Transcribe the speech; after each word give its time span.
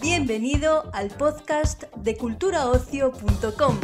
Bienvenido 0.00 0.90
al 0.92 1.08
podcast 1.10 1.84
de 1.96 2.16
culturaocio.com. 2.16 3.76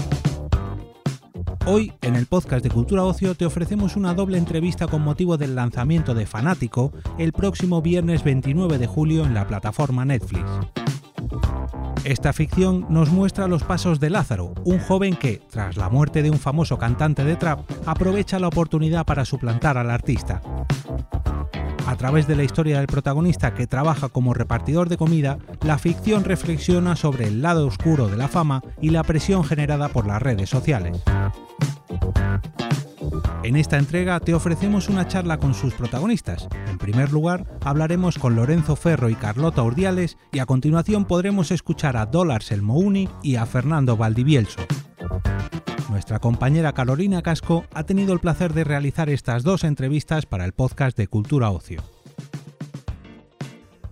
Hoy, 1.66 1.92
en 2.02 2.16
el 2.16 2.26
podcast 2.26 2.64
de 2.64 2.70
Cultura 2.70 3.04
Ocio, 3.04 3.34
te 3.34 3.46
ofrecemos 3.46 3.96
una 3.96 4.14
doble 4.14 4.36
entrevista 4.36 4.88
con 4.88 5.02
motivo 5.02 5.36
del 5.36 5.54
lanzamiento 5.54 6.12
de 6.14 6.26
Fanático 6.26 6.92
el 7.18 7.32
próximo 7.32 7.82
viernes 7.82 8.24
29 8.24 8.78
de 8.78 8.86
julio 8.86 9.24
en 9.24 9.34
la 9.34 9.46
plataforma 9.46 10.04
Netflix. 10.04 10.44
Esta 12.04 12.32
ficción 12.32 12.86
nos 12.88 13.10
muestra 13.10 13.46
los 13.46 13.62
pasos 13.62 14.00
de 14.00 14.10
Lázaro, 14.10 14.54
un 14.64 14.80
joven 14.80 15.14
que, 15.14 15.40
tras 15.50 15.76
la 15.76 15.88
muerte 15.88 16.22
de 16.22 16.30
un 16.30 16.38
famoso 16.38 16.76
cantante 16.76 17.24
de 17.24 17.36
trap, 17.36 17.60
aprovecha 17.86 18.40
la 18.40 18.48
oportunidad 18.48 19.06
para 19.06 19.24
suplantar 19.24 19.78
al 19.78 19.88
artista. 19.88 20.40
A 21.86 21.96
través 21.96 22.26
de 22.26 22.34
la 22.34 22.42
historia 22.42 22.78
del 22.78 22.88
protagonista 22.88 23.54
que 23.54 23.68
trabaja 23.68 24.08
como 24.08 24.34
repartidor 24.34 24.88
de 24.88 24.96
comida, 24.96 25.38
la 25.62 25.78
ficción 25.78 26.24
reflexiona 26.24 26.96
sobre 26.96 27.28
el 27.28 27.40
lado 27.40 27.68
oscuro 27.68 28.08
de 28.08 28.16
la 28.16 28.26
fama 28.26 28.62
y 28.80 28.90
la 28.90 29.04
presión 29.04 29.44
generada 29.44 29.88
por 29.88 30.06
las 30.08 30.20
redes 30.20 30.50
sociales. 30.50 31.00
En 33.44 33.56
esta 33.56 33.76
entrega 33.76 34.20
te 34.20 34.34
ofrecemos 34.34 34.88
una 34.88 35.08
charla 35.08 35.38
con 35.38 35.52
sus 35.52 35.74
protagonistas. 35.74 36.46
En 36.68 36.78
primer 36.78 37.10
lugar, 37.10 37.44
hablaremos 37.64 38.16
con 38.16 38.36
Lorenzo 38.36 38.76
Ferro 38.76 39.08
y 39.08 39.16
Carlota 39.16 39.64
Urdiales 39.64 40.16
y 40.30 40.38
a 40.38 40.46
continuación 40.46 41.06
podremos 41.06 41.50
escuchar 41.50 41.96
a 41.96 42.06
Dollars 42.06 42.52
El 42.52 42.62
Mouni 42.62 43.08
y 43.20 43.34
a 43.34 43.44
Fernando 43.44 43.96
Valdivielso. 43.96 44.60
Nuestra 45.90 46.20
compañera 46.20 46.72
Carolina 46.72 47.20
Casco 47.22 47.64
ha 47.74 47.82
tenido 47.82 48.12
el 48.12 48.20
placer 48.20 48.52
de 48.52 48.62
realizar 48.62 49.10
estas 49.10 49.42
dos 49.42 49.64
entrevistas 49.64 50.24
para 50.24 50.44
el 50.44 50.52
podcast 50.52 50.96
de 50.96 51.08
Cultura 51.08 51.50
Ocio. 51.50 51.82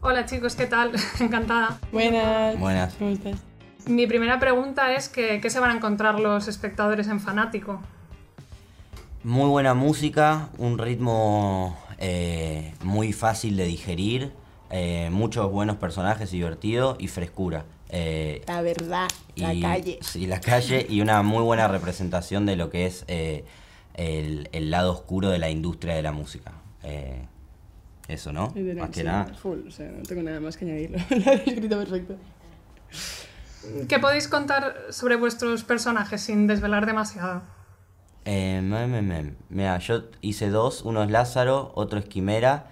Hola 0.00 0.26
chicos, 0.26 0.54
¿qué 0.54 0.66
tal? 0.66 0.92
Encantada. 1.20 1.80
Buenas. 1.90 2.56
Buenas. 2.56 2.94
¿Cómo 2.94 3.10
estás? 3.10 3.42
Mi 3.86 4.06
primera 4.06 4.38
pregunta 4.38 4.92
es 4.92 5.08
que, 5.08 5.40
¿qué 5.40 5.50
se 5.50 5.58
van 5.58 5.72
a 5.72 5.74
encontrar 5.74 6.20
los 6.20 6.46
espectadores 6.46 7.08
en 7.08 7.18
Fanático? 7.18 7.80
Muy 9.22 9.48
buena 9.50 9.74
música, 9.74 10.48
un 10.58 10.78
ritmo 10.78 11.76
eh, 11.98 12.72
muy 12.82 13.12
fácil 13.12 13.56
de 13.56 13.64
digerir, 13.66 14.32
eh, 14.70 15.10
muchos 15.12 15.50
buenos 15.50 15.76
personajes 15.76 16.30
divertidos 16.30 16.96
y 16.98 17.08
frescura. 17.08 17.64
Eh, 17.90 18.42
La 18.46 18.62
verdad, 18.62 19.08
la 19.36 19.52
y- 19.52 19.60
calle. 19.60 19.98
Sí, 20.00 20.26
la 20.26 20.40
calle 20.40 20.86
y 20.88 21.00
una 21.02 21.22
muy 21.22 21.42
buena 21.42 21.68
representación 21.68 22.46
de 22.46 22.56
lo 22.56 22.70
que 22.70 22.86
es 22.86 23.04
eh, 23.08 23.44
el, 23.94 24.48
el 24.52 24.70
lado 24.70 24.92
oscuro 24.92 25.28
de 25.28 25.38
la 25.38 25.50
industria 25.50 25.94
de 25.94 26.02
la 26.02 26.12
música. 26.12 26.52
Eh, 26.82 27.26
eso, 28.08 28.32
¿no? 28.32 28.54
Más 28.78 28.90
que 28.90 29.00
sí, 29.00 29.06
nada. 29.06 29.34
Full, 29.34 29.68
o 29.68 29.70
sea, 29.70 29.90
no 29.90 30.02
tengo 30.04 30.22
nada 30.22 30.40
más 30.40 30.56
que 30.56 30.64
añadirlo. 30.64 30.98
Lo 31.10 31.30
has 31.30 31.46
escrito 31.46 31.76
perfecto. 31.78 32.16
¿Qué 33.86 33.98
podéis 33.98 34.26
contar 34.28 34.74
sobre 34.90 35.16
vuestros 35.16 35.62
personajes 35.64 36.22
sin 36.22 36.46
desvelar 36.46 36.86
demasiado? 36.86 37.42
Eh, 38.24 38.60
me- 38.62 38.86
me- 38.86 39.02
me- 39.02 39.34
Mira, 39.48 39.78
yo 39.78 40.02
hice 40.20 40.50
dos, 40.50 40.82
uno 40.82 41.02
es 41.02 41.10
Lázaro, 41.10 41.72
otro 41.74 41.98
es 41.98 42.04
Quimera. 42.04 42.66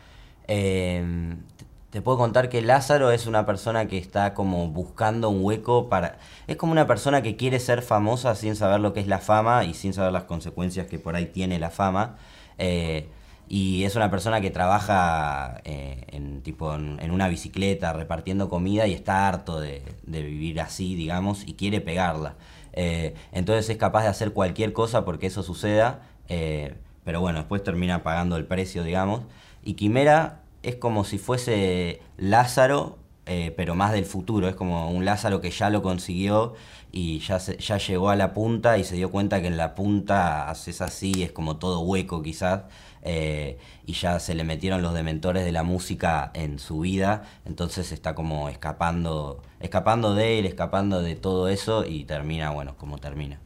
Eh, 0.47 1.37
te- 1.57 1.65
te 1.91 2.03
puedo 2.03 2.19
contar 2.19 2.49
que 2.51 2.61
Lázaro 2.63 3.11
es 3.11 3.27
una 3.27 3.47
persona 3.47 3.87
que 3.89 3.97
está 3.99 4.35
como 4.35 4.69
buscando 4.69 5.31
un 5.31 5.43
hueco 5.45 5.89
para... 5.89 6.19
Es 6.47 6.57
como 6.57 6.73
una 6.73 6.87
persona 6.87 7.23
que 7.23 7.37
quiere 7.37 7.61
ser 7.61 7.83
famosa 7.83 8.35
sin 8.35 8.57
saber 8.57 8.81
lo 8.81 8.93
que 8.93 9.01
es 9.01 9.07
la 9.07 9.19
fama 9.21 9.65
y 9.65 9.75
sin 9.75 9.95
saber 9.95 10.13
las 10.13 10.25
consecuencias 10.25 10.87
que 10.87 10.99
por 10.99 11.17
ahí 11.17 11.27
tiene 11.27 11.59
la 11.59 11.71
fama. 11.71 12.17
Eh, 12.59 13.09
y 13.49 13.85
es 13.85 13.97
una 13.97 14.11
persona 14.11 14.41
que 14.43 14.51
trabaja 14.51 15.61
eh, 15.65 16.05
en, 16.09 16.43
tipo, 16.43 16.75
en, 16.75 16.99
en 17.01 17.11
una 17.11 17.29
bicicleta 17.29 17.95
repartiendo 17.95 18.51
comida 18.51 18.87
y 18.87 18.93
está 18.93 19.27
harto 19.27 19.59
de, 19.61 19.83
de 20.03 20.23
vivir 20.23 20.61
así, 20.61 20.95
digamos, 20.95 21.47
y 21.49 21.55
quiere 21.55 21.81
pegarla. 21.81 22.35
Eh, 22.81 23.15
entonces 23.33 23.69
es 23.71 23.77
capaz 23.77 24.03
de 24.03 24.09
hacer 24.09 24.33
cualquier 24.33 24.73
cosa 24.73 25.05
porque 25.05 25.27
eso 25.27 25.43
suceda, 25.43 26.03
eh, 26.29 26.77
pero 27.03 27.21
bueno, 27.21 27.41
después 27.41 27.65
termina 27.65 28.05
pagando 28.05 28.37
el 28.37 28.45
precio, 28.45 28.85
digamos. 28.85 29.23
Y 29.65 29.75
Quimera 29.75 30.43
es 30.63 30.77
como 30.77 31.03
si 31.03 31.19
fuese 31.19 32.01
Lázaro, 32.19 32.97
eh, 33.29 33.53
pero 33.57 33.75
más 33.75 33.93
del 33.93 34.05
futuro. 34.07 34.49
Es 34.49 34.57
como 34.57 34.91
un 34.91 35.05
Lázaro 35.05 35.41
que 35.41 35.51
ya 35.51 35.71
lo 35.71 35.83
consiguió 35.83 36.55
y 36.93 37.21
ya, 37.21 37.39
se- 37.41 37.59
ya 37.59 37.79
llegó 37.79 38.11
a 38.11 38.17
la 38.17 38.33
punta 38.35 38.79
y 38.79 38.85
se 38.85 38.97
dio 38.97 39.11
cuenta 39.11 39.41
que 39.41 39.49
en 39.49 39.57
la 39.57 39.75
punta 39.75 40.49
haces 40.51 40.81
así, 40.81 41.23
es 41.23 41.33
como 41.33 41.57
todo 41.59 41.81
hueco 41.81 42.23
quizás. 42.23 42.63
eh, 43.03 43.59
y 43.87 43.93
ya 43.95 44.19
se 44.21 44.35
le 44.35 44.45
metieron 44.45 44.83
los 44.83 44.93
dementores 44.93 45.45
de 45.45 45.53
la 45.53 45.63
música 45.63 46.31
en 46.35 46.59
su 46.59 46.81
vida, 46.81 47.23
entonces 47.47 47.93
está 47.93 48.15
como 48.15 48.49
escapando, 48.49 49.41
escapando 49.61 50.15
de 50.15 50.39
él, 50.41 50.47
escapando 50.47 51.01
de 51.03 51.15
todo 51.17 51.49
eso 51.49 51.87
y 51.87 52.05
termina, 52.05 52.51
bueno, 52.51 52.77
como 52.77 52.99
termina. 52.99 53.39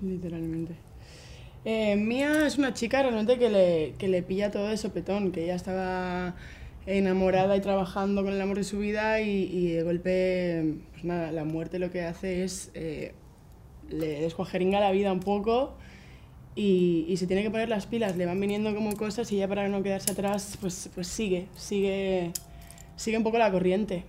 Literalmente. 0.00 0.74
Eh, 1.64 1.96
Mía 1.96 2.46
es 2.46 2.56
una 2.58 2.72
chica 2.72 3.02
realmente 3.02 3.38
que 3.38 3.50
le, 3.50 3.94
que 3.98 4.08
le 4.08 4.22
pilla 4.22 4.50
todo 4.50 4.68
de 4.68 4.76
sopetón, 4.78 5.32
que 5.32 5.44
ella 5.44 5.54
estaba 5.56 6.34
enamorada 6.98 7.56
y 7.56 7.60
trabajando 7.60 8.22
con 8.24 8.32
el 8.32 8.40
amor 8.40 8.56
de 8.56 8.64
su 8.64 8.78
vida 8.78 9.20
y, 9.20 9.72
de 9.72 9.82
golpe, 9.82 10.74
pues 10.92 11.04
nada, 11.04 11.30
la 11.32 11.44
muerte 11.44 11.78
lo 11.78 11.90
que 11.90 12.02
hace 12.02 12.44
es 12.44 12.70
eh, 12.74 13.14
le 13.88 14.20
descuajeringa 14.20 14.80
la 14.80 14.90
vida 14.90 15.12
un 15.12 15.20
poco 15.20 15.74
y, 16.54 17.14
se 17.16 17.26
tiene 17.26 17.42
que 17.42 17.50
poner 17.50 17.68
las 17.68 17.86
pilas, 17.86 18.16
le 18.16 18.26
van 18.26 18.40
viniendo 18.40 18.74
como 18.74 18.96
cosas 18.96 19.30
y 19.32 19.36
ella 19.36 19.48
para 19.48 19.68
no 19.68 19.82
quedarse 19.82 20.12
atrás 20.12 20.58
pues, 20.60 20.90
pues 20.94 21.06
sigue, 21.06 21.46
sigue, 21.56 22.32
sigue 22.96 23.16
un 23.16 23.24
poco 23.24 23.38
la 23.38 23.50
corriente. 23.50 24.04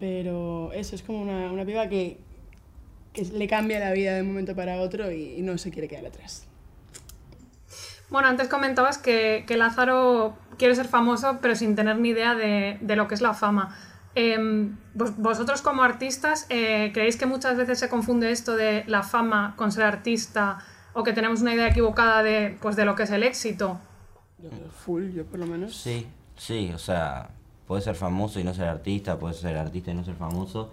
Pero 0.00 0.72
eso 0.72 0.96
es 0.96 1.02
como 1.02 1.20
una, 1.20 1.52
una 1.52 1.64
piba 1.64 1.88
que, 1.88 2.16
que 3.12 3.24
le 3.24 3.46
cambia 3.46 3.78
la 3.78 3.92
vida 3.92 4.14
de 4.16 4.22
un 4.22 4.28
momento 4.28 4.56
para 4.56 4.80
otro 4.80 5.12
y, 5.12 5.34
y 5.36 5.42
no 5.42 5.58
se 5.58 5.70
quiere 5.70 5.86
quedar 5.86 6.06
atrás. 6.06 6.48
Bueno, 8.12 8.28
antes 8.28 8.46
comentabas 8.48 8.98
que, 8.98 9.44
que 9.46 9.56
Lázaro 9.56 10.36
quiere 10.58 10.74
ser 10.76 10.86
famoso 10.86 11.38
pero 11.42 11.56
sin 11.56 11.74
tener 11.74 11.98
ni 11.98 12.10
idea 12.10 12.34
de, 12.34 12.78
de 12.80 12.94
lo 12.96 13.08
que 13.08 13.14
es 13.14 13.20
la 13.22 13.34
fama. 13.34 13.74
Em, 14.14 14.76
vos- 14.94 15.16
vosotros 15.16 15.62
como 15.62 15.82
artistas, 15.82 16.46
eh, 16.50 16.90
¿creéis 16.92 17.16
que 17.16 17.26
muchas 17.26 17.56
veces 17.56 17.78
se 17.78 17.88
confunde 17.88 18.30
esto 18.30 18.54
de 18.54 18.84
la 18.86 19.02
fama 19.02 19.54
con 19.56 19.72
ser 19.72 19.84
artista 19.84 20.58
o 20.92 21.02
que 21.02 21.14
tenemos 21.14 21.40
una 21.40 21.54
idea 21.54 21.68
equivocada 21.68 22.22
de, 22.22 22.56
pues, 22.60 22.76
de 22.76 22.84
lo 22.84 22.94
que 22.94 23.04
es 23.04 23.10
el 23.10 23.22
éxito? 23.22 23.80
Yo, 24.38 24.50
full, 24.84 25.10
yo 25.12 25.24
por 25.24 25.40
lo 25.40 25.46
menos. 25.46 25.74
Sí, 25.74 26.06
sí, 26.36 26.70
o 26.74 26.78
sea, 26.78 27.30
puedes 27.66 27.84
ser 27.84 27.94
famoso 27.94 28.38
y 28.38 28.44
no 28.44 28.52
ser 28.52 28.68
artista, 28.68 29.18
puedes 29.18 29.38
ser 29.38 29.56
artista 29.56 29.90
y 29.90 29.94
no 29.94 30.04
ser 30.04 30.16
famoso. 30.16 30.70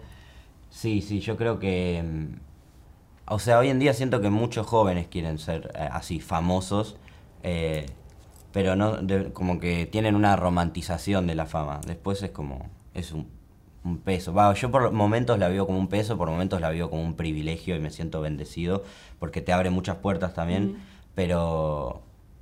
Sí, 0.70 1.02
sí, 1.02 1.22
yo 1.22 1.38
creo 1.38 1.60
que... 1.60 2.04
mm, 2.04 2.36
O 3.34 3.40
sea, 3.40 3.60
hoy 3.60 3.70
en 3.70 3.80
día 3.80 3.94
siento 3.94 4.22
que 4.22 4.30
muchos 4.30 4.68
jóvenes 4.68 5.08
quieren 5.08 5.38
ser 5.40 5.72
eh, 5.76 5.88
así, 5.92 6.20
famosos, 6.20 6.98
eh, 7.44 7.86
pero 8.52 8.76
no, 8.76 8.98
de- 8.98 9.32
como 9.34 9.60
que 9.60 9.86
tienen 9.86 10.16
una 10.16 10.36
romantización 10.36 11.28
de 11.28 11.36
la 11.36 11.46
fama. 11.46 11.82
Después 11.86 12.22
es 12.24 12.32
como, 12.32 12.70
es 12.94 13.12
un, 13.12 13.28
un 13.84 13.98
peso. 14.00 14.34
Va, 14.34 14.54
yo 14.54 14.72
por 14.72 14.92
momentos 14.92 15.38
la 15.40 15.48
veo 15.50 15.66
como 15.68 15.80
un 15.80 15.88
peso, 15.88 16.18
por 16.18 16.30
momentos 16.30 16.60
la 16.62 16.70
veo 16.70 16.90
como 16.90 17.04
un 17.04 17.14
privilegio 17.16 17.76
y 17.76 17.80
me 17.80 17.92
siento 17.92 18.22
bendecido 18.22 18.84
porque 19.20 19.42
te 19.42 19.54
abre 19.54 19.70
muchas 19.70 19.98
puertas 19.98 20.34
también, 20.34 20.78
pero 21.16 22.02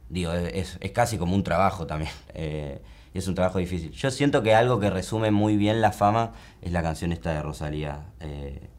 digo, 0.09 0.31
es, 0.34 0.78
es 0.80 0.91
casi 0.91 1.18
como 1.18 1.36
un 1.36 1.44
trabajo 1.44 1.88
también. 1.88 2.12
eh, 2.34 2.81
es 3.13 3.28
un 3.28 3.34
trabajo 3.36 3.57
difícil. 3.57 3.91
Yo 3.91 4.12
siento 4.12 4.44
que 4.44 4.53
algo 4.53 4.80
que 4.80 4.90
resume 4.91 5.31
muy 5.31 5.57
bien 5.57 5.81
la 5.81 5.91
fama 5.91 6.34
es 6.62 6.72
la 6.72 6.84
canción 6.84 7.12
esta 7.12 7.31
de 7.34 7.41
Rosalía. 7.41 8.06
eh, 8.19 8.69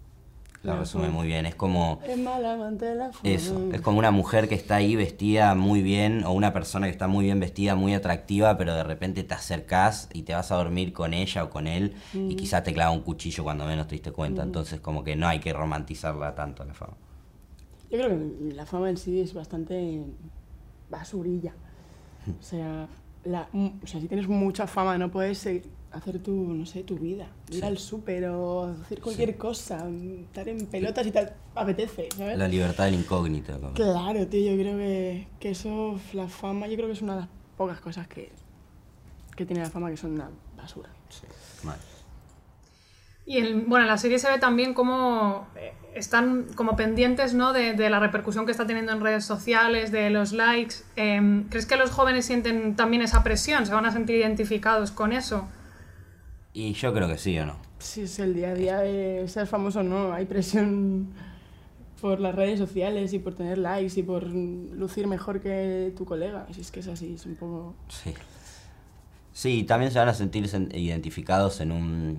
la 0.63 0.77
resume 0.77 1.09
muy 1.09 1.27
bien. 1.27 1.47
Es 1.47 1.55
como... 1.55 2.01
Es 2.07 2.19
mala 2.19 2.57
la. 2.57 3.11
Eso, 3.23 3.71
es 3.73 3.81
como 3.81 3.99
una 3.99 4.11
mujer 4.11 4.49
que 4.49 4.55
está 4.55 4.77
ahí 4.77 4.97
vestida 4.97 5.55
muy 5.55 5.83
bien 5.83 6.25
o 6.25 6.33
una 6.33 6.53
persona 6.53 6.87
que 6.87 6.91
está 6.91 7.07
muy 7.07 7.25
bien 7.25 7.39
vestida, 7.41 7.75
muy 7.75 7.95
atractiva, 7.95 8.57
pero 8.59 8.75
de 8.75 8.83
repente 8.83 9.22
te 9.22 9.34
acercás 9.34 10.09
y 10.13 10.22
te 10.22 10.34
vas 10.34 10.51
a 10.51 10.57
dormir 10.57 10.93
con 10.93 11.15
ella 11.15 11.45
o 11.45 11.51
con 11.51 11.66
él 11.66 11.95
y 12.13 12.34
quizás 12.37 12.65
te 12.65 12.72
clava 12.72 12.91
un 12.91 13.01
cuchillo 13.01 13.45
cuando 13.45 13.66
menos 13.66 13.87
te 13.87 13.95
diste 13.95 14.13
cuenta. 14.13 14.43
Entonces 14.43 14.81
como 14.81 15.05
que 15.05 15.16
no 15.16 15.28
hay 15.28 15.41
que 15.41 15.53
romantizarla 15.53 16.34
tanto 16.34 16.65
la 16.65 16.75
fama. 16.75 16.95
Yo 17.91 17.99
creo 17.99 18.09
que 18.09 18.54
la 18.54 18.66
fama 18.66 18.91
en 18.91 18.97
sí 18.97 19.21
es 19.21 19.33
bastante 19.33 20.03
basurilla. 20.91 21.54
O 22.39 22.43
sea, 22.43 22.89
la, 23.28 23.48
mm, 23.53 23.66
o 23.83 23.86
sea, 23.86 24.01
si 24.01 24.09
tienes 24.09 24.27
mucha 24.28 24.66
fama 24.66 24.97
no 24.98 25.10
puedes 25.10 25.47
hacer 25.91 26.19
tu, 26.22 26.33
no 26.54 26.66
sé, 26.66 26.83
tu 26.83 26.97
vida. 26.98 27.27
Ir 27.51 27.60
Sí. 27.60 27.63
al 27.63 27.78
súper 27.78 28.27
o 28.27 28.65
hacer 28.83 29.01
cualquier 29.01 29.36
cosa, 29.36 29.89
estar 29.89 30.48
en 30.48 30.66
pelotas 30.66 31.07
y 31.07 31.10
tal, 31.10 31.33
apetece, 31.54 32.09
¿sabes? 32.16 32.36
La 32.39 32.48
libertad 32.48 32.84
del 32.86 32.95
incógnito. 32.95 33.59
como- 33.60 33.75
Claro, 33.75 34.27
tío, 34.27 34.53
yo 34.54 34.60
creo 34.60 34.77
que, 34.78 35.27
que 35.41 35.51
eso, 35.51 35.98
la 36.13 36.28
fama, 36.28 36.66
yo 36.69 36.75
creo 36.77 36.86
que 36.89 36.92
es 36.95 37.03
una 37.03 37.15
de 37.15 37.21
las 37.22 37.28
pocas 37.57 37.80
cosas 37.80 38.07
que, 38.09 38.30
que 39.36 39.47
tiene 39.47 39.63
la 39.63 39.71
fama 39.71 39.91
que 39.91 39.97
son 39.97 40.13
una 40.13 40.30
basura. 40.57 40.91
Sí, 41.09 41.27
mal. 41.65 41.78
Y 43.28 43.36
en, 43.39 43.69
bueno, 43.69 43.84
en 43.84 43.89
la 43.91 43.98
serie 43.98 44.19
se 44.19 44.28
ve 44.30 44.39
también 44.39 44.72
cómo 44.72 45.47
eh, 45.54 45.75
están 45.95 46.47
como 46.54 46.77
pendientes 46.77 47.34
¿no? 47.34 47.53
de, 47.53 47.75
de 47.75 47.91
la 47.91 48.01
repercusión 48.01 48.47
que 48.47 48.53
está 48.53 48.66
teniendo 48.66 48.91
en 48.92 49.01
redes 49.03 49.27
sociales, 49.27 49.92
de 49.92 50.09
los 50.09 50.33
likes. 50.33 50.77
Em, 50.97 51.45
¿Crees 51.51 51.66
que 51.66 51.77
los 51.77 51.91
jóvenes 51.91 52.25
sienten 52.25 52.75
también 52.75 53.03
esa 53.03 53.22
presión? 53.22 53.66
¿Se 53.66 53.75
van 53.75 53.84
a 53.84 53.92
sentir 53.92 54.16
identificados 54.16 54.92
con 54.92 55.13
eso? 55.13 55.47
Y 56.54 56.72
yo 56.72 56.95
creo 56.95 57.07
que 57.07 57.19
sí 57.19 57.39
o 57.39 57.45
no. 57.45 57.57
Sí, 57.78 58.01
es 58.03 58.19
el 58.19 58.33
día 58.34 58.48
a 58.53 58.54
día 58.54 58.78
de 58.78 59.28
ser 59.28 59.47
famoso, 59.47 59.83
no. 59.83 60.13
Hay 60.15 60.25
presión 60.25 61.09
por 62.01 62.21
las 62.21 62.34
redes 62.34 62.59
sociales 62.59 63.13
y 63.13 63.19
por 63.19 63.34
tener 63.34 63.59
likes 63.59 64.01
y 64.01 64.03
por 64.03 64.25
lucir 64.27 65.07
mejor 65.07 65.41
que 65.42 65.92
tu 65.97 66.07
colega. 66.07 66.47
Si 66.53 66.63
es 66.63 66.71
que 66.71 66.80
es 66.80 66.89
así, 66.89 67.13
es 67.16 67.27
un 67.27 67.34
poco... 67.36 67.75
Sí. 67.89 68.15
Sí, 69.34 69.65
también 69.65 69.92
se 69.92 69.98
van 69.98 70.09
a 70.09 70.15
sentir 70.15 70.47
sen- 70.48 70.75
identificados 70.75 71.60
en 71.60 71.72
un 71.72 72.19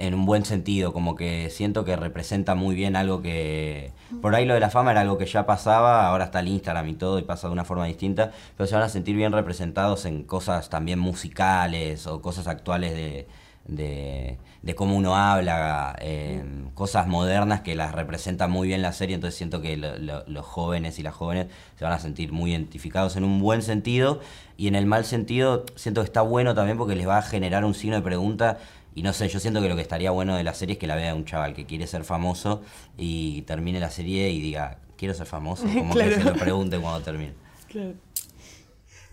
en 0.00 0.14
un 0.14 0.24
buen 0.26 0.44
sentido, 0.44 0.92
como 0.92 1.14
que 1.14 1.50
siento 1.50 1.84
que 1.84 1.94
representa 1.96 2.54
muy 2.54 2.74
bien 2.74 2.96
algo 2.96 3.20
que... 3.22 3.92
Por 4.22 4.34
ahí 4.34 4.44
lo 4.46 4.54
de 4.54 4.60
la 4.60 4.70
fama 4.70 4.90
era 4.92 5.02
algo 5.02 5.18
que 5.18 5.26
ya 5.26 5.46
pasaba, 5.46 6.06
ahora 6.08 6.24
está 6.26 6.40
el 6.40 6.48
Instagram 6.48 6.88
y 6.88 6.94
todo 6.94 7.18
y 7.18 7.22
pasa 7.22 7.46
de 7.48 7.52
una 7.52 7.64
forma 7.64 7.86
distinta, 7.86 8.32
pero 8.56 8.66
se 8.66 8.74
van 8.74 8.84
a 8.84 8.88
sentir 8.88 9.14
bien 9.14 9.32
representados 9.32 10.06
en 10.06 10.24
cosas 10.24 10.68
también 10.70 10.98
musicales 10.98 12.06
o 12.06 12.20
cosas 12.22 12.46
actuales 12.48 12.94
de, 12.94 13.26
de, 13.66 14.74
cómo 14.74 14.96
uno 14.96 15.16
habla, 15.16 15.96
eh, 16.00 16.42
cosas 16.74 17.06
modernas 17.06 17.60
que 17.60 17.74
las 17.74 17.92
representa 17.92 18.48
muy 18.48 18.68
bien 18.68 18.82
la 18.82 18.92
serie, 18.92 19.14
entonces 19.14 19.36
siento 19.36 19.60
que 19.60 19.76
lo- 19.76 20.24
los 20.26 20.46
jóvenes 20.46 20.98
y 20.98 21.02
las 21.02 21.14
jóvenes 21.14 21.46
se 21.76 21.84
van 21.84 21.92
a 21.92 21.98
sentir 21.98 22.32
muy 22.32 22.52
identificados 22.52 23.16
en 23.16 23.24
un 23.24 23.40
buen 23.40 23.62
sentido 23.62 24.20
y 24.56 24.68
en 24.68 24.74
el 24.74 24.86
mal 24.86 25.04
sentido 25.04 25.64
siento 25.76 26.00
que 26.02 26.06
está 26.06 26.22
bueno 26.22 26.54
también 26.54 26.78
porque 26.78 26.94
les 26.96 27.06
va 27.06 27.18
a 27.18 27.22
generar 27.22 27.64
un 27.64 27.74
signo 27.74 27.96
de 27.96 28.02
pregunta 28.02 28.58
y 28.94 29.02
no 29.02 29.12
sé, 29.12 29.28
yo 29.28 29.40
siento 29.40 29.60
que 29.62 29.68
lo 29.68 29.76
que 29.76 29.82
estaría 29.82 30.10
bueno 30.10 30.36
de 30.36 30.42
la 30.44 30.54
serie 30.54 30.74
es 30.74 30.78
que 30.78 30.86
la 30.86 30.96
vea 30.96 31.14
un 31.14 31.24
chaval 31.24 31.54
que 31.54 31.66
quiere 31.66 31.86
ser 31.86 32.04
famoso 32.04 32.62
y 32.96 33.42
termine 33.42 33.80
la 33.80 33.90
serie 33.90 34.30
y 34.30 34.40
diga, 34.40 34.78
quiero 34.96 35.14
ser 35.14 35.26
famoso, 35.26 35.64
como 35.76 35.94
Claro. 35.94 36.10
que 36.10 36.16
se 36.16 36.24
lo 36.24 36.34
pregunte 36.34 36.78
cuando 36.78 37.00
termine. 37.02 37.34
Claro. 37.68 37.94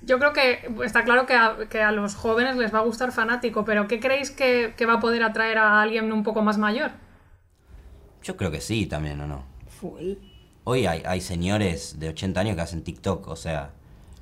Yo 0.02 0.20
creo 0.20 0.32
que 0.34 0.60
está 0.86 1.04
claro 1.04 1.26
que 1.26 1.34
a, 1.34 1.58
que 1.70 1.82
a 1.82 1.92
los 1.92 2.16
jóvenes 2.16 2.56
les 2.56 2.74
va 2.74 2.80
a 2.80 2.84
gustar 2.84 3.12
fanático, 3.12 3.66
pero 3.66 3.88
¿qué 3.88 4.00
creéis 4.00 4.32
que, 4.32 4.74
que 4.78 4.86
va 4.86 4.94
a 4.94 5.00
poder 5.00 5.24
atraer 5.24 5.58
a 5.58 5.82
alguien 5.82 6.12
un 6.12 6.24
poco 6.24 6.42
más 6.42 6.58
mayor? 6.58 6.92
Yo 8.24 8.38
creo 8.38 8.52
que 8.52 8.62
sí 8.62 8.86
también, 8.86 9.20
¿o 9.22 9.28
no? 9.28 9.44
Full. 9.80 10.14
Hoy 10.66 10.86
hay, 10.86 11.02
hay 11.06 11.22
señores 11.22 12.00
de 12.00 12.10
80 12.10 12.40
años 12.42 12.56
que 12.56 12.62
hacen 12.62 12.84
TikTok, 12.84 13.28
o 13.28 13.36
sea, 13.36 13.72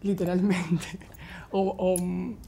Literalmente. 0.02 1.00
O, 1.58 1.74
o 1.78 1.96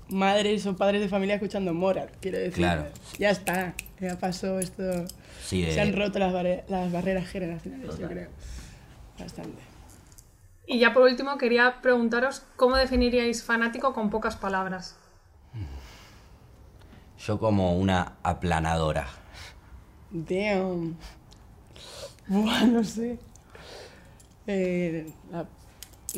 madres 0.09 0.65
o 0.65 0.75
padres 0.75 1.00
de 1.00 1.07
familia 1.07 1.36
escuchando 1.36 1.74
Morat, 1.74 2.09
quiero 2.19 2.39
decir. 2.39 2.56
Claro. 2.56 2.88
Ya 3.18 3.30
está, 3.30 3.74
ya 4.01 4.19
pasó 4.19 4.59
esto. 4.59 4.83
sí, 5.45 5.63
Se 5.71 5.80
han 5.80 5.95
roto 5.95 6.19
las, 6.19 6.33
barre- 6.33 6.65
las 6.68 6.92
barreras 6.92 7.25
generacionales, 7.30 7.98
yo 7.98 8.07
creo. 8.09 8.27
Bastante. 9.18 9.62
Y 10.65 10.80
ya 10.80 10.94
por 10.94 11.04
último 11.04 11.38
quería 11.38 11.81
preguntaros 11.81 12.44
cómo 12.57 12.75
definiríais 12.75 13.44
fanático 13.45 13.94
con 13.94 14.09
pocas 14.09 14.36
palabras. 14.36 14.98
yo 17.25 17.39
como 17.39 17.77
una 17.77 18.18
aplanadora. 18.24 19.07
Damn. 20.12 20.98
Buah, 22.27 22.65
no 22.65 22.83
sé. 22.83 23.19
Eh, 24.48 25.07
la 25.31 25.45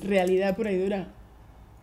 realidad 0.02 0.56
pura 0.56 0.72
y 0.72 0.80
dura. 0.80 1.08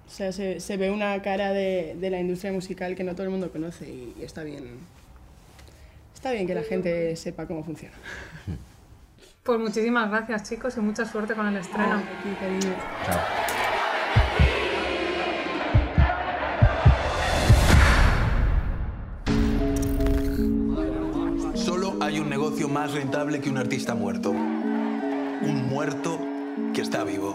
O 0.07 0.11
sea, 0.11 0.33
se, 0.33 0.61
se 0.61 0.77
ve 0.77 0.91
una 0.91 1.21
cara 1.21 1.53
de, 1.53 1.97
de 1.99 2.11
la 2.11 2.21
industria 2.21 2.53
musical 2.53 2.95
que 2.95 3.05
no 3.05 3.15
todo 3.15 3.25
el 3.25 3.31
mundo 3.31 3.51
conoce 3.51 3.89
y, 3.89 4.15
y 4.21 4.25
está 4.25 4.45
bien. 4.45 4.79
Está 6.15 6.31
bien 6.33 6.47
que 6.47 6.55
la 6.55 6.63
gente 6.63 7.15
sepa 7.17 7.47
cómo 7.47 7.65
funciona. 7.65 7.95
Pues 9.43 9.61
muchísimas 9.61 10.11
gracias 10.11 10.49
chicos 10.49 10.77
y 10.77 10.81
mucha 10.81 11.05
suerte 11.05 11.35
con 11.35 11.47
el 11.47 11.57
estreno. 11.57 12.03
Cariño. 12.41 12.75
Chao. 13.05 13.21
Solo 21.55 21.97
hay 22.01 22.19
un 22.19 22.29
negocio 22.29 22.69
más 22.69 22.93
rentable 22.93 23.41
que 23.41 23.49
un 23.49 23.59
artista 23.59 23.95
muerto. 23.95 24.31
Un 24.31 25.67
muerto 25.69 26.19
que 26.75 26.81
está 26.81 27.05
vivo. 27.05 27.35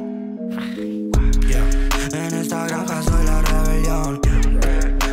En 2.13 2.33
esta 2.33 2.67
granja 2.67 3.01
soy 3.03 3.25
la 3.25 3.41
rebelión. 3.41 4.19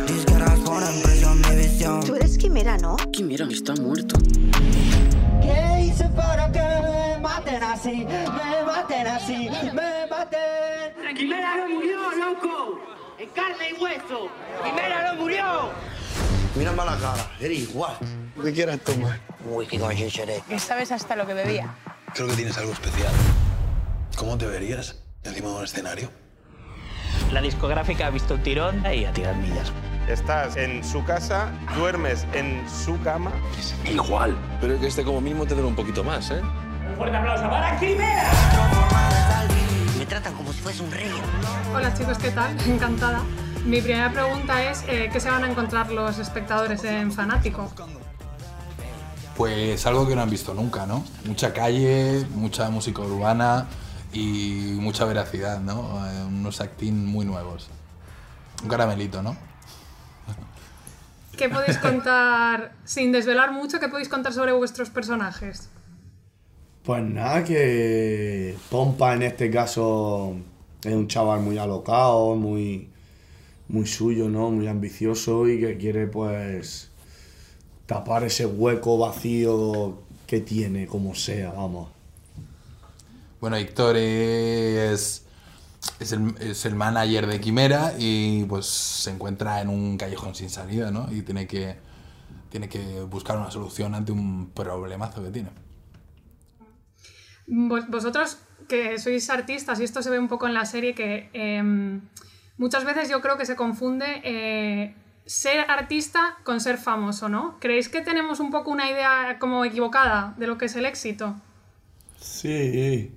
Disqueras 0.05 0.59
ponen 0.59 1.01
presión 1.01 1.41
mi 1.41 1.55
visión. 1.55 2.05
Tú 2.05 2.15
eres 2.15 2.37
quimera, 2.37 2.77
¿no? 2.77 2.97
Quimera 3.13 3.47
está 3.49 3.73
muerto. 3.75 4.17
¿Qué 5.41 5.85
hice 5.85 6.09
para 6.09 6.51
que 6.51 6.59
me 6.59 7.19
maten 7.21 7.63
así? 7.63 8.05
Me 8.05 8.63
maten 8.65 9.07
así, 9.07 9.49
me 9.73 10.07
maten. 10.09 11.15
¡Quimera 11.15 11.55
no 11.57 11.75
murió, 11.75 11.99
loco! 12.11 12.79
¡En 13.17 13.29
carne 13.29 13.69
y 13.69 13.81
hueso! 13.81 14.29
¡Quimera 14.63 15.13
no 15.13 15.21
murió! 15.21 15.69
Mírame 16.55 16.81
a 16.81 16.85
la 16.85 16.97
cara, 16.97 17.31
eres 17.39 17.59
igual. 17.59 17.97
¿Qué 18.43 18.51
quieres 18.51 18.83
tomar? 18.83 19.19
Un 19.45 19.55
whisky 19.55 19.77
con 19.77 19.95
ginger. 19.95 20.41
Que 20.47 20.59
sabes 20.59 20.91
hasta 20.91 21.15
lo 21.15 21.25
que 21.25 21.33
bebía. 21.33 21.73
Creo 22.13 22.27
que 22.27 22.35
tienes 22.35 22.57
algo 22.57 22.73
especial. 22.73 23.13
¿Cómo 24.17 24.37
te 24.37 24.47
verías 24.47 25.01
encima 25.23 25.49
de 25.49 25.55
un 25.55 25.63
escenario? 25.63 26.28
La 27.31 27.41
discográfica 27.41 28.07
ha 28.07 28.09
visto 28.09 28.33
un 28.33 28.43
tirón 28.43 28.83
y 28.91 29.05
a 29.05 29.13
tirar 29.13 29.35
millas. 29.35 29.71
Estás 30.07 30.57
en 30.57 30.83
su 30.83 31.03
casa, 31.05 31.51
duermes 31.75 32.25
en 32.33 32.67
su 32.67 32.99
cama. 33.03 33.31
Igual. 33.85 34.35
Pero 34.59 34.79
que 34.79 34.87
este 34.87 35.03
como 35.03 35.21
mínimo 35.21 35.45
te 35.45 35.53
dura 35.53 35.67
un 35.67 35.75
poquito 35.75 36.03
más, 36.03 36.31
¿eh? 36.31 36.41
¡Un 36.89 36.95
fuerte 36.95 37.15
aplauso 37.15 37.47
para 37.47 37.79
Quimera! 37.79 38.31
Me 39.99 40.05
tratan 40.07 40.33
como 40.33 40.51
si 40.51 40.59
fuese 40.59 40.81
un 40.81 40.91
rey. 40.91 41.11
Hola 41.75 41.93
chicos, 41.93 42.17
¿qué 42.17 42.31
tal? 42.31 42.57
Encantada. 42.67 43.21
Mi 43.63 43.79
primera 43.79 44.11
pregunta 44.11 44.63
es 44.63 44.83
eh, 44.87 45.11
¿qué 45.13 45.19
se 45.19 45.29
van 45.29 45.43
a 45.43 45.51
encontrar 45.51 45.91
los 45.91 46.17
espectadores 46.17 46.83
en 46.83 47.11
Fanático? 47.11 47.71
Pues 49.37 49.85
algo 49.85 50.07
que 50.07 50.15
no 50.15 50.23
han 50.23 50.29
visto 50.31 50.55
nunca, 50.55 50.87
¿no? 50.87 51.03
Mucha 51.25 51.53
calle, 51.53 52.25
mucha 52.33 52.71
música 52.71 53.03
urbana 53.03 53.67
y 54.13 54.75
mucha 54.79 55.05
veracidad, 55.05 55.59
¿no? 55.59 56.05
Eh, 56.07 56.25
unos 56.25 56.61
acting 56.61 57.05
muy 57.05 57.25
nuevos. 57.25 57.69
Un 58.63 58.69
caramelito, 58.69 59.21
¿no? 59.21 59.37
¿Qué 61.37 61.47
podéis 61.47 61.77
contar, 61.77 62.73
sin 62.83 63.11
desvelar 63.11 63.51
mucho, 63.51 63.79
qué 63.79 63.87
podéis 63.87 64.09
contar 64.09 64.33
sobre 64.33 64.51
vuestros 64.51 64.89
personajes? 64.89 65.69
Pues 66.83 67.03
nada, 67.03 67.43
que 67.43 68.57
Pompa 68.69 69.13
en 69.13 69.23
este 69.23 69.49
caso 69.49 70.35
es 70.83 70.93
un 70.93 71.07
chaval 71.07 71.39
muy 71.39 71.57
alocado, 71.57 72.35
muy, 72.35 72.89
muy 73.69 73.85
suyo, 73.85 74.27
¿no? 74.27 74.51
Muy 74.51 74.67
ambicioso 74.67 75.47
y 75.47 75.59
que 75.59 75.77
quiere 75.77 76.07
pues 76.07 76.89
tapar 77.85 78.23
ese 78.23 78.45
hueco 78.45 78.97
vacío 78.97 79.99
que 80.27 80.41
tiene, 80.41 80.87
como 80.87 81.15
sea, 81.15 81.51
vamos. 81.51 81.98
Bueno, 83.39 83.55
Héctor 83.55 83.95
es, 83.97 85.25
es, 85.99 86.11
el, 86.13 86.35
es 86.41 86.65
el 86.65 86.75
manager 86.75 87.27
de 87.27 87.39
Quimera 87.41 87.93
y 87.99 88.43
pues 88.45 88.65
se 88.67 89.11
encuentra 89.11 89.61
en 89.61 89.69
un 89.69 89.97
callejón 89.97 90.35
sin 90.35 90.49
salida, 90.49 90.91
¿no? 90.91 91.11
Y 91.13 91.21
tiene 91.23 91.47
que, 91.47 91.77
tiene 92.51 92.69
que 92.69 93.01
buscar 93.03 93.37
una 93.37 93.51
solución 93.51 93.95
ante 93.95 94.11
un 94.13 94.51
problemazo 94.51 95.23
que 95.23 95.31
tiene. 95.31 95.51
Vos- 97.47 97.87
Vosotros 97.89 98.37
que 98.67 98.99
sois 98.99 99.29
artistas, 99.29 99.79
y 99.79 99.83
esto 99.83 100.01
se 100.03 100.09
ve 100.11 100.19
un 100.19 100.27
poco 100.27 100.45
en 100.47 100.53
la 100.53 100.65
serie, 100.65 100.93
que 100.93 101.29
em, 101.33 102.01
muchas 102.57 102.85
veces 102.85 103.09
yo 103.09 103.21
creo 103.21 103.37
que 103.37 103.45
se 103.47 103.55
confunde 103.55 104.21
eh, 104.23 104.93
ser 105.25 105.65
artista 105.69 106.37
con 106.43 106.59
ser 106.61 106.77
famoso, 106.77 107.29
¿no? 107.29 107.57
¿Creéis 107.59 107.89
que 107.89 108.01
tenemos 108.01 108.39
un 108.39 108.51
poco 108.51 108.69
una 108.71 108.89
idea 108.91 109.37
como 109.39 109.65
equivocada 109.65 110.35
de 110.37 110.45
lo 110.47 110.57
que 110.59 110.65
es 110.65 110.75
el 110.75 110.85
éxito? 110.85 111.35
Sí. 112.19 113.11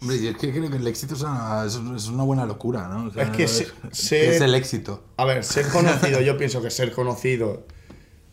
Hombre, 0.00 0.16
y 0.18 0.26
es 0.28 0.36
que 0.36 0.52
creo 0.52 0.70
que 0.70 0.76
el 0.76 0.86
éxito 0.86 1.14
es 1.14 1.22
una, 1.22 1.64
es 1.96 2.08
una 2.08 2.22
buena 2.24 2.44
locura, 2.46 2.86
¿no? 2.88 3.06
O 3.08 3.10
sea, 3.10 3.24
Es 3.24 3.30
que 3.30 3.48
se- 3.48 3.64
¿qué 3.66 3.70
ser- 3.92 4.24
es 4.34 4.40
el 4.42 4.54
éxito. 4.54 5.02
A 5.16 5.24
ver, 5.24 5.42
ser 5.42 5.68
conocido, 5.68 6.20
yo 6.22 6.36
pienso 6.36 6.60
que 6.62 6.70
ser 6.70 6.92
conocido 6.92 7.64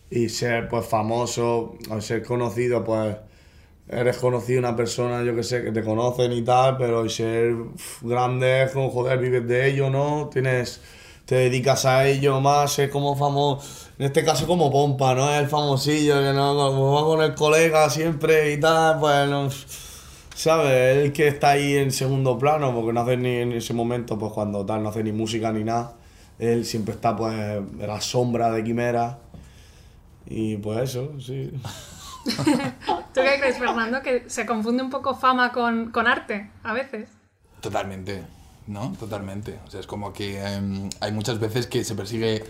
y 0.10 0.30
ser 0.30 0.68
pues 0.70 0.86
famoso, 0.86 1.76
o 1.90 2.02
ser 2.02 2.24
conocido, 2.24 2.84
pues 2.84 3.16
eres 3.88 4.18
conocido 4.18 4.60
una 4.60 4.76
persona, 4.76 5.24
yo 5.24 5.36
que 5.36 5.44
sé, 5.44 5.64
que 5.64 5.72
te 5.72 5.84
conocen 5.84 6.32
y 6.34 6.42
tal, 6.44 6.78
pero 6.78 7.08
ser 7.10 7.56
grande 8.02 8.70
como, 8.74 8.90
joder, 8.90 9.20
vives 9.20 9.48
de 9.48 9.70
ello, 9.70 9.90
¿no? 9.90 10.30
Tienes, 10.32 10.82
te 11.26 11.36
dedicas 11.36 11.86
a 11.86 12.06
ello 12.08 12.40
más, 12.42 12.78
es 12.80 12.90
como 12.90 13.16
famoso, 13.16 13.66
en 13.98 14.06
este 14.06 14.24
caso 14.26 14.46
como 14.48 14.70
Pompa, 14.72 15.14
¿no? 15.16 15.34
Es 15.34 15.42
el 15.42 15.48
famosillo, 15.50 16.16
que 16.22 16.34
no, 16.34 16.56
como 16.56 16.94
va 16.94 17.04
con 17.06 17.22
el 17.22 17.34
colega 17.36 17.90
siempre 17.90 18.52
y 18.54 18.60
tal, 18.60 19.00
pues 19.00 19.30
no, 19.30 19.50
¿sabes? 20.36 20.98
El 21.06 21.14
que 21.14 21.28
está 21.28 21.52
ahí 21.52 21.76
en 21.76 21.92
segundo 21.92 22.38
plano, 22.38 22.74
porque 22.74 22.94
no 22.94 23.02
hace 23.02 23.18
ni 23.18 23.36
en 23.38 23.52
ese 23.54 23.74
momento, 23.74 24.18
pues 24.18 24.32
cuando 24.34 24.66
tal, 24.66 24.84
no 24.84 24.90
hace 24.90 25.04
ni 25.04 25.12
música 25.12 25.52
ni 25.52 25.64
nada. 25.64 25.96
Él 26.40 26.66
siempre 26.66 26.94
está 26.96 27.16
pues 27.16 27.34
en 27.34 27.88
la 27.88 28.02
sombra 28.02 28.52
de 28.52 28.64
Quimera. 28.64 29.20
Y 30.26 30.58
pues 30.58 30.90
eso, 30.92 31.14
sí. 31.20 31.52
¿Tú 32.26 33.22
qué 33.22 33.40
crees, 33.40 33.58
Fernando? 33.58 34.02
Que 34.02 34.24
se 34.28 34.46
confunde 34.46 34.82
un 34.84 34.90
poco 34.90 35.16
fama 35.16 35.52
con, 35.52 35.92
con 35.92 36.08
arte 36.08 36.50
a 36.64 36.74
veces. 36.74 37.10
Totalmente, 37.62 38.24
¿no? 38.68 38.94
Totalmente. 39.00 39.60
O 39.68 39.70
sea, 39.72 39.80
es 39.80 39.88
como 39.88 40.14
que 40.14 40.42
em, 40.44 40.90
hay 41.02 41.12
muchas 41.12 41.40
veces 41.40 41.68
que 41.68 41.84
se 41.84 41.96
persigue 41.96 42.44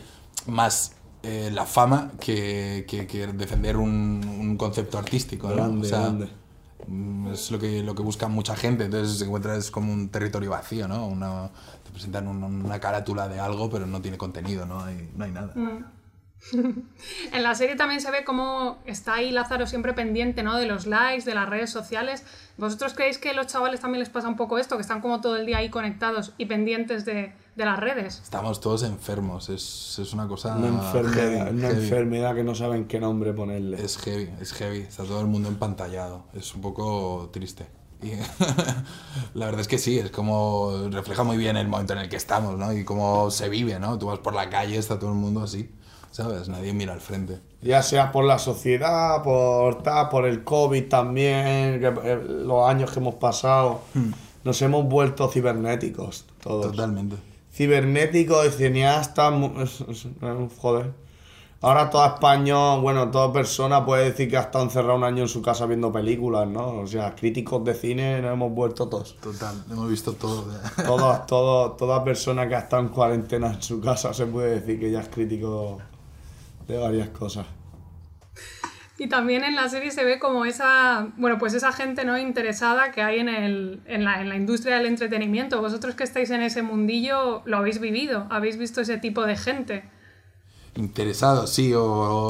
más 0.47 0.93
eh, 1.23 1.49
la 1.53 1.65
fama 1.65 2.11
que, 2.19 2.85
que- 2.87 3.07
que 3.07 3.27
defender 3.27 3.77
un, 3.77 4.23
un 4.39 4.57
concepto 4.57 4.97
artístico, 4.97 5.49
¿no? 5.49 5.55
Grande, 5.55 5.87
o 5.87 5.89
sea, 5.89 5.99
grande. 6.01 6.27
Mm, 6.87 7.27
es 7.33 7.51
lo 7.51 7.59
que, 7.59 7.83
lo 7.83 7.95
que 7.95 8.01
busca 8.03 8.27
mucha 8.27 8.55
gente, 8.55 8.85
entonces 8.85 9.17
se 9.19 9.25
encuentra 9.25 9.55
es 9.55 9.71
como 9.71 9.91
un 9.93 10.09
territorio 10.09 10.49
vacío, 10.51 10.87
¿no? 10.87 11.51
Te 11.83 11.91
presentan 11.91 12.27
un- 12.27 12.43
una 12.43 12.79
carátula 12.79 13.27
de 13.27 13.39
algo, 13.39 13.69
pero 13.69 13.85
no 13.85 14.01
tiene 14.01 14.17
contenido, 14.17 14.65
no 14.65 14.83
hay, 14.83 15.09
no 15.15 15.25
hay 15.25 15.31
nada. 15.31 15.53
Mm. 15.55 15.85
En 17.31 17.41
la 17.43 17.55
serie 17.55 17.75
también 17.75 18.01
se 18.01 18.11
ve 18.11 18.23
cómo 18.25 18.79
está 18.85 19.13
ahí 19.15 19.31
Lázaro 19.31 19.65
siempre 19.65 19.93
pendiente 19.93 20.43
¿no? 20.43 20.57
de 20.57 20.65
los 20.65 20.85
likes, 20.85 21.23
de 21.25 21.35
las 21.35 21.47
redes 21.49 21.69
sociales. 21.69 22.25
¿Vosotros 22.57 22.93
creéis 22.93 23.17
que 23.17 23.29
a 23.29 23.33
los 23.33 23.47
chavales 23.47 23.79
también 23.79 23.99
les 23.99 24.09
pasa 24.09 24.27
un 24.27 24.35
poco 24.35 24.57
esto? 24.57 24.75
Que 24.75 24.81
están 24.81 24.99
como 25.01 25.21
todo 25.21 25.37
el 25.37 25.45
día 25.45 25.57
ahí 25.59 25.69
conectados 25.69 26.33
y 26.37 26.45
pendientes 26.45 27.05
de, 27.05 27.33
de 27.55 27.65
las 27.65 27.79
redes. 27.79 28.19
Estamos 28.23 28.59
todos 28.59 28.83
enfermos, 28.83 29.49
es, 29.49 29.99
es 29.99 30.13
una 30.13 30.27
cosa 30.27 30.55
Una 30.55 30.67
enfermedad, 30.67 31.45
heavy, 31.45 31.57
una 31.57 31.67
heavy. 31.69 31.83
enfermedad 31.83 32.35
que 32.35 32.43
no 32.43 32.55
saben 32.55 32.85
qué 32.85 32.99
nombre 32.99 33.33
ponerle. 33.33 33.83
Es 33.83 33.97
heavy, 33.97 34.29
es 34.41 34.53
heavy. 34.53 34.79
Está 34.79 35.03
todo 35.03 35.21
el 35.21 35.27
mundo 35.27 35.49
empantallado. 35.49 36.23
Es 36.33 36.53
un 36.55 36.61
poco 36.61 37.29
triste. 37.31 37.67
Y 38.01 38.11
la 39.33 39.45
verdad 39.45 39.61
es 39.61 39.67
que 39.67 39.77
sí, 39.77 39.97
es 39.99 40.11
como 40.11 40.87
refleja 40.91 41.23
muy 41.23 41.37
bien 41.37 41.55
el 41.55 41.67
momento 41.67 41.93
en 41.93 41.99
el 41.99 42.09
que 42.09 42.17
estamos, 42.17 42.57
¿no? 42.57 42.73
Y 42.73 42.83
cómo 42.83 43.31
se 43.31 43.47
vive, 43.49 43.79
¿no? 43.79 43.97
Tú 43.97 44.07
vas 44.07 44.19
por 44.19 44.33
la 44.33 44.49
calle, 44.49 44.77
está 44.77 44.99
todo 44.99 45.11
el 45.11 45.15
mundo 45.15 45.41
así, 45.43 45.71
¿sabes? 46.11 46.49
Nadie 46.49 46.73
mira 46.73 46.91
al 46.91 46.99
frente. 46.99 47.39
Ya 47.61 47.81
sea 47.81 48.11
por 48.11 48.25
la 48.25 48.39
sociedad, 48.39 49.23
por 49.23 49.83
tal, 49.83 50.09
por 50.09 50.25
el 50.25 50.43
COVID 50.43 50.89
también, 50.89 51.79
que, 51.79 51.93
eh, 52.03 52.21
los 52.27 52.67
años 52.67 52.91
que 52.91 52.99
hemos 52.99 53.15
pasado, 53.15 53.81
nos 54.43 54.61
hemos 54.61 54.83
vuelto 54.85 55.29
cibernéticos 55.29 56.25
todos. 56.41 56.71
Totalmente. 56.71 57.32
Cibernéticos 57.53 58.45
y 58.45 58.49
es- 59.61 60.05
eh, 60.05 60.47
joder. 60.59 60.91
Ahora 61.61 61.89
toda 61.89 62.07
España, 62.15 62.75
bueno, 62.77 63.09
toda 63.09 63.31
persona 63.31 63.85
puede 63.85 64.05
decir 64.05 64.29
que 64.29 64.35
ha 64.35 64.41
estado 64.41 64.65
encerrado 64.65 64.95
un 64.97 65.05
año 65.05 65.21
en 65.23 65.29
su 65.29 65.41
casa 65.41 65.65
viendo 65.65 65.93
películas, 65.93 66.45
¿no? 66.45 66.79
O 66.79 66.87
sea, 66.87 67.15
críticos 67.15 67.63
de 67.63 67.73
cine 67.73 68.21
nos 68.21 68.33
hemos 68.33 68.51
vuelto 68.51 68.89
todos. 68.89 69.15
Total, 69.21 69.55
hemos 69.71 69.89
visto 69.89 70.11
todo. 70.13 70.43
Toda, 70.85 71.25
todo, 71.27 71.71
toda 71.71 72.03
persona 72.03 72.49
que 72.49 72.55
ha 72.55 72.59
estado 72.59 72.81
en 72.81 72.89
cuarentena 72.89 73.53
en 73.53 73.61
su 73.61 73.79
casa 73.79 74.13
se 74.13 74.25
puede 74.25 74.59
decir 74.59 74.77
que 74.77 74.91
ya 74.91 74.99
es 75.01 75.07
crítico 75.07 75.77
de 76.67 76.77
varias 76.77 77.09
cosas. 77.09 77.45
Y 79.03 79.07
también 79.09 79.43
en 79.43 79.55
la 79.55 79.67
serie 79.67 79.91
se 79.91 80.05
ve 80.05 80.17
como 80.17 80.45
esa, 80.45 81.09
bueno, 81.17 81.37
pues 81.37 81.53
esa 81.53 81.73
gente 81.73 82.05
no 82.05 82.17
interesada 82.17 82.91
que 82.91 83.01
hay 83.01 83.19
en, 83.19 83.27
el, 83.27 83.81
en, 83.85 84.05
la, 84.05 84.21
en 84.21 84.29
la 84.29 84.37
industria 84.37 84.77
del 84.77 84.85
entretenimiento. 84.85 85.59
Vosotros 85.59 85.93
que 85.95 86.05
estáis 86.05 86.29
en 86.29 86.41
ese 86.41 86.61
mundillo 86.61 87.41
lo 87.43 87.57
habéis 87.57 87.79
vivido, 87.81 88.27
habéis 88.29 88.57
visto 88.57 88.79
ese 88.79 88.97
tipo 88.97 89.25
de 89.25 89.35
gente. 89.35 89.83
Interesados, 90.75 91.49
sí, 91.49 91.73
o, 91.73 91.83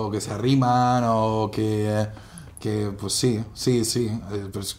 o 0.08 0.12
que 0.12 0.20
se 0.20 0.32
arriman, 0.32 1.04
o 1.06 1.52
que, 1.52 2.08
que 2.60 2.92
pues 3.00 3.14
sí, 3.14 3.44
sí, 3.54 3.86
sí. 3.86 4.08
eh, 4.32 4.48
Pues, 4.52 4.78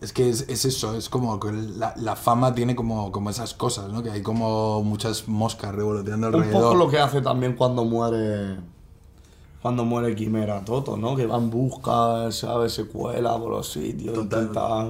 es 0.00 0.12
que 0.12 0.30
es, 0.30 0.48
es 0.48 0.64
eso, 0.64 0.96
es 0.96 1.08
como 1.08 1.40
que 1.40 1.50
la, 1.50 1.92
la 1.96 2.14
fama 2.14 2.54
tiene 2.54 2.76
como, 2.76 3.10
como 3.10 3.30
esas 3.30 3.52
cosas, 3.52 3.90
¿no? 3.92 4.02
Que 4.04 4.10
hay 4.12 4.22
como 4.22 4.82
muchas 4.84 5.26
moscas 5.26 5.74
revoloteando 5.74 6.28
Un 6.28 6.34
alrededor. 6.36 6.62
poco 6.62 6.74
lo 6.76 6.88
que 6.88 7.00
hace 7.00 7.20
también 7.20 7.54
cuando 7.56 7.84
muere 7.84 8.58
cuando 9.62 9.84
muere 9.84 10.14
Quimera 10.14 10.64
Toto, 10.64 10.96
¿no? 10.96 11.16
Que 11.16 11.26
va 11.26 11.36
en 11.36 11.50
busca, 11.50 12.30
¿sabes? 12.32 12.72
Se 12.74 12.84
cuela 12.84 13.36
por 13.38 13.50
los 13.50 13.70
sitios, 13.72 14.16
intenta, 14.16 14.86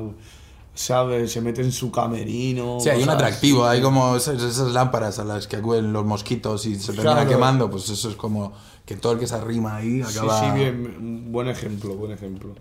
¿sabes? 0.75 1.33
Se 1.33 1.41
mete 1.41 1.63
en 1.63 1.73
su 1.73 1.91
camerino. 1.91 2.79
Sí, 2.81 2.89
hay 2.91 3.03
un 3.03 3.09
atractivo, 3.11 3.65
así. 3.65 3.77
hay 3.77 3.83
como 3.83 4.15
esas, 4.17 4.43
esas 4.43 4.73
lámparas 4.73 5.19
a 5.19 5.25
las 5.25 5.47
que 5.47 5.57
acuden 5.57 5.93
los 5.93 6.05
mosquitos 6.05 6.67
y 6.67 6.77
se 6.77 6.93
termina 6.93 7.15
Claro. 7.15 7.29
quemando, 7.31 7.71
pues 7.71 7.89
eso 7.91 8.09
es 8.11 8.15
como 8.17 8.53
que 8.85 8.97
todo 8.97 9.13
el 9.15 9.19
que 9.19 9.27
se 9.27 9.35
arrima 9.35 9.77
ahí 9.77 10.03
Sí, 10.05 10.19
acaba... 10.19 10.41
sí, 10.41 10.47
bien, 10.59 11.33
buen 11.33 11.49
ejemplo, 11.49 11.95
buen 11.95 12.13
ejemplo. 12.13 12.55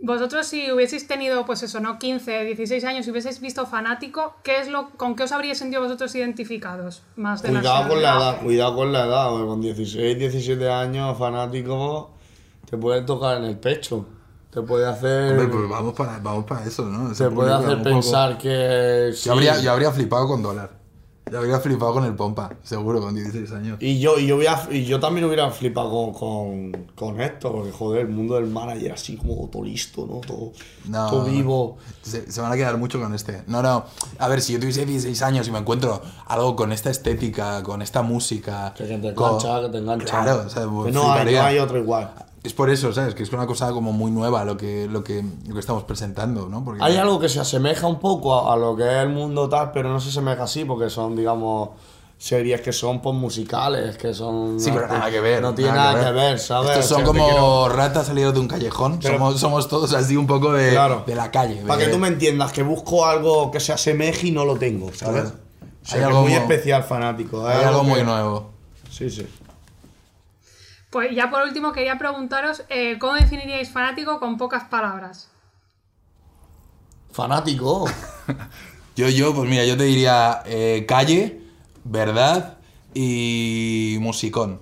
Vosotros 0.00 0.46
si 0.46 0.70
hubieseis 0.70 1.08
tenido, 1.08 1.44
pues 1.44 1.62
eso, 1.64 1.80
¿no? 1.80 1.98
15, 1.98 2.44
16 2.44 2.84
años 2.84 3.06
y 3.06 3.10
hubieseis 3.10 3.40
visto 3.40 3.66
fanático, 3.66 4.36
¿qué 4.44 4.60
es 4.60 4.68
lo, 4.68 4.90
¿con 4.90 5.16
qué 5.16 5.24
os 5.24 5.32
habríais 5.32 5.58
sentido 5.58 5.82
vosotros 5.82 6.14
identificados? 6.14 7.02
Más 7.16 7.42
de 7.42 7.48
Cuidado 7.48 7.88
con 7.88 8.02
la 8.02 8.16
edad, 8.16 8.40
cuidado 8.42 8.76
con 8.76 8.92
la 8.92 9.04
edad, 9.06 9.30
porque 9.30 9.46
con 9.46 9.60
16, 9.60 10.18
17 10.18 10.70
años, 10.70 11.18
fanático, 11.18 12.10
te 12.70 12.76
puede 12.76 13.02
tocar 13.02 13.38
en 13.38 13.44
el 13.44 13.58
pecho. 13.58 14.06
Te 14.52 14.62
puede 14.62 14.86
hacer. 14.86 15.32
Hombre, 15.32 15.48
pues 15.48 15.68
vamos 15.68 15.94
para, 15.94 16.18
vamos 16.20 16.44
para 16.44 16.64
eso, 16.64 16.84
¿no? 16.86 17.12
Ese 17.12 17.24
te 17.24 17.30
puede 17.30 17.52
hacer 17.52 17.70
un 17.70 17.78
poco- 17.78 17.84
pensar 17.90 18.38
que. 18.38 19.10
sí. 19.14 19.26
Yo, 19.26 19.32
habría, 19.32 19.60
yo 19.60 19.72
habría 19.72 19.90
flipado 19.92 20.26
con 20.26 20.42
dólar. 20.42 20.70
Yo 21.30 21.38
habría 21.38 21.58
flipado 21.60 21.92
con 21.94 22.04
el 22.04 22.14
pompa, 22.14 22.50
seguro, 22.62 23.00
con 23.00 23.14
16 23.14 23.50
años. 23.52 23.76
Y 23.80 23.98
yo, 24.00 24.18
y 24.18 24.26
yo, 24.26 24.36
hubiera- 24.36 24.66
y 24.70 24.84
yo 24.84 24.98
también 25.00 25.26
hubiera 25.26 25.50
flipado 25.50 25.90
con, 25.90 26.12
con, 26.12 26.86
con 26.94 27.20
esto, 27.20 27.52
porque 27.52 27.72
joder, 27.72 28.02
el 28.02 28.08
mundo 28.08 28.34
del 28.36 28.46
manager 28.46 28.92
así 28.92 29.16
como 29.16 29.48
todo 29.48 29.64
listo, 29.64 30.06
¿no? 30.06 30.20
Todo, 30.20 30.52
No, 30.88 31.10
todo 31.10 31.24
vivo. 31.24 31.76
Se, 32.02 32.30
se 32.30 32.40
van 32.40 32.52
a 32.52 32.56
quedar 32.56 32.76
mucho 32.78 33.00
con 33.00 33.14
este. 33.14 33.42
No, 33.46 33.62
no. 33.62 33.84
A 34.18 34.28
ver, 34.28 34.40
si 34.40 34.52
yo 34.54 34.60
tuviese 34.60 34.84
16 34.86 35.20
años 35.22 35.48
y 35.48 35.50
me 35.50 35.58
encuentro 35.58 36.00
algo 36.26 36.56
con 36.56 36.72
esta 36.72 36.90
estética, 36.90 37.62
con 37.62 37.82
esta 37.82 38.02
música. 38.02 38.72
Que 38.76 38.84
te 38.84 39.14
con- 39.14 39.34
engancha, 39.36 39.60
que 39.62 39.68
te 39.68 39.78
engancha. 39.78 40.06
Claro, 40.06 40.42
o 40.46 40.48
sea, 40.50 40.66
pues 40.66 40.94
no 40.94 41.12
hay, 41.12 41.34
no 41.34 41.42
hay 41.42 41.58
otro 41.58 41.78
igual. 41.78 42.10
Es 42.44 42.52
por 42.52 42.70
eso, 42.70 42.92
¿sabes? 42.92 43.14
Que 43.14 43.22
es 43.24 43.32
una 43.32 43.46
cosa 43.46 43.72
como 43.72 43.92
muy 43.92 44.10
nueva 44.10 44.44
lo 44.44 44.56
que, 44.56 44.86
lo 44.88 45.02
que, 45.02 45.24
lo 45.46 45.54
que 45.54 45.60
estamos 45.60 45.82
presentando, 45.84 46.48
¿no? 46.48 46.64
Porque 46.64 46.82
Hay 46.82 46.96
algo 46.96 47.18
que 47.18 47.28
se 47.28 47.40
asemeja 47.40 47.86
un 47.86 47.98
poco 47.98 48.34
a, 48.34 48.54
a 48.54 48.56
lo 48.56 48.76
que 48.76 48.84
es 48.84 49.02
el 49.02 49.08
mundo 49.08 49.48
tal, 49.48 49.72
pero 49.72 49.88
no 49.88 49.98
se 50.00 50.10
asemeja 50.10 50.44
así 50.44 50.64
porque 50.64 50.88
son, 50.88 51.16
digamos, 51.16 51.70
series 52.16 52.60
que 52.60 52.72
son 52.72 53.00
pues, 53.02 53.14
musicales, 53.16 53.96
que 53.98 54.14
son... 54.14 54.58
Sí, 54.60 54.70
pero 54.72 54.86
nada 54.88 55.10
que 55.10 55.20
ver. 55.20 55.42
No 55.42 55.52
tiene 55.54 55.72
nada, 55.72 56.04
que 56.04 56.12
ver, 56.12 56.38
¿sabes? 56.38 56.70
Estos 56.70 56.84
O 56.86 56.88
son 56.88 56.96
sea, 56.98 57.06
como 57.06 57.24
quiero- 57.26 57.68
ratas 57.70 58.06
salidos 58.06 58.34
de 58.34 58.40
un 58.40 58.48
callejón. 58.48 58.98
Pero- 59.02 59.14
somos, 59.18 59.40
somos 59.40 59.68
todos 59.68 59.92
así 59.94 60.16
un 60.16 60.26
poco 60.26 60.52
de, 60.52 60.70
Claro. 60.70 61.02
de 61.06 61.14
la 61.16 61.30
calle. 61.30 61.62
Para 61.66 61.78
de- 61.80 61.86
que 61.86 61.90
tú 61.92 61.98
me 61.98 62.08
entiendas, 62.08 62.52
que 62.52 62.62
busco 62.62 63.04
algo 63.04 63.50
que 63.50 63.58
se 63.60 63.72
asemeje 63.72 64.28
y 64.28 64.30
no 64.30 64.44
lo 64.44 64.56
tengo, 64.56 64.92
¿sabes? 64.94 65.22
Claro. 65.22 65.36
O 65.82 65.86
sea, 65.86 65.98
Hay 65.98 66.04
algo 66.04 66.22
muy 66.22 66.32
especial 66.34 66.82
fanático. 66.84 67.48
es 67.50 67.56
Hay 67.56 67.64
algo 67.64 67.82
muy 67.84 67.98
que- 67.98 68.04
nuevo. 68.04 68.50
Sí, 68.90 69.10
sí. 69.10 69.26
Pues 70.90 71.14
ya 71.14 71.30
por 71.30 71.42
último 71.42 71.72
quería 71.72 71.98
preguntaros, 71.98 72.64
eh, 72.70 72.98
¿cómo 72.98 73.14
definiríais 73.14 73.70
fanático 73.70 74.18
con 74.18 74.38
pocas 74.38 74.64
palabras? 74.64 75.28
Fanático. 77.12 77.86
Yo, 78.96 79.08
yo, 79.08 79.32
pues 79.32 79.48
mira, 79.48 79.64
yo 79.64 79.76
te 79.76 79.84
diría 79.84 80.42
eh, 80.44 80.84
calle, 80.88 81.40
verdad 81.84 82.58
y 82.94 83.96
musicón. 84.00 84.58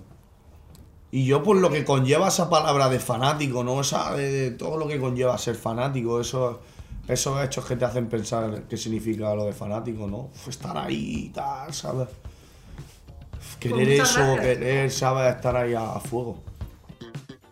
Y 1.10 1.24
yo 1.24 1.42
por 1.42 1.56
lo 1.56 1.70
que 1.70 1.86
conlleva 1.86 2.28
esa 2.28 2.50
palabra 2.50 2.90
de 2.90 3.00
fanático, 3.00 3.64
¿no? 3.64 3.80
Esa, 3.80 4.14
de, 4.14 4.30
de 4.30 4.50
todo 4.50 4.76
lo 4.76 4.88
que 4.88 5.00
conlleva 5.00 5.38
ser 5.38 5.54
fanático, 5.54 6.20
eso, 6.20 6.60
esos 7.08 7.42
hechos 7.42 7.64
que 7.64 7.76
te 7.76 7.86
hacen 7.86 8.10
pensar 8.10 8.64
qué 8.68 8.76
significa 8.76 9.34
lo 9.34 9.46
de 9.46 9.54
fanático, 9.54 10.06
¿no? 10.06 10.28
Estar 10.46 10.76
ahí 10.76 11.26
y 11.26 11.28
tal, 11.30 11.72
¿sabes? 11.72 12.08
Querer 13.60 13.88
muchas 13.88 14.10
eso, 14.10 14.34
gracias. 14.34 14.58
querer, 14.58 14.90
¿sabes? 14.90 15.36
Estar 15.36 15.56
ahí 15.56 15.74
a, 15.74 15.92
a 15.92 16.00
fuego. 16.00 16.42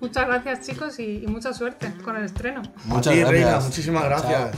Muchas 0.00 0.26
gracias 0.26 0.66
chicos 0.66 0.99
y, 0.99 1.25
y 1.25 1.26
mucha 1.26 1.54
suerte 1.54 1.90
con 2.04 2.16
el 2.16 2.25
estreno. 2.25 2.62
a 2.90 3.00
ti, 3.00 3.25
Reina, 3.25 3.58
muchísimas 3.61 4.04
gracias. 4.04 4.56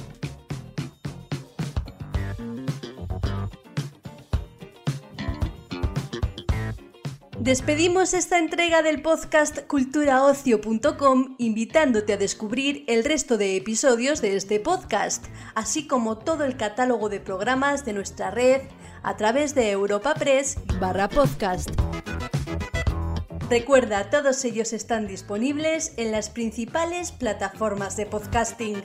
Despedimos 7.47 8.13
esta 8.13 8.41
entrega 8.41 8.83
del 8.83 9.03
podcast 9.03 9.61
culturaocio.com 9.69 11.37
invitándote 11.39 12.15
a 12.15 12.17
descubrir 12.17 12.83
el 12.89 13.05
resto 13.05 13.39
de 13.39 13.55
episodios 13.55 14.21
de 14.21 14.35
este 14.35 14.59
podcast, 14.59 15.27
así 15.55 15.87
como 15.87 16.19
todo 16.19 16.43
el 16.43 16.57
catálogo 16.57 17.09
de 17.09 17.21
programas 17.21 17.85
de 17.85 17.93
nuestra 17.93 18.33
red 18.33 18.63
a 19.07 19.17
través 19.17 19.55
de 19.55 19.71
Europa 19.71 20.15
Press 20.15 20.59
barra 20.81 21.09
podcast. 21.09 21.71
Recuerda, 23.49 24.11
todos 24.11 24.45
ellos 24.45 24.73
están 24.73 25.07
disponibles 25.07 25.93
en 25.97 26.11
las 26.11 26.29
principales 26.29 27.13
plataformas 27.13 27.97
de 27.97 28.07
podcasting. 28.07 28.83